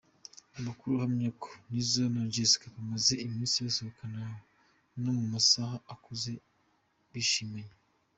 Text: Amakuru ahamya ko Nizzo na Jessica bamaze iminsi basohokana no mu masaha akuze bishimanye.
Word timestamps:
Amakuru 0.57 0.91
ahamya 0.95 1.31
ko 1.41 1.49
Nizzo 1.69 2.03
na 2.13 2.21
Jessica 2.33 2.67
bamaze 2.75 3.13
iminsi 3.25 3.55
basohokana 3.65 4.21
no 5.01 5.11
mu 5.17 5.25
masaha 5.33 5.75
akuze 5.93 6.31
bishimanye. 7.13 7.75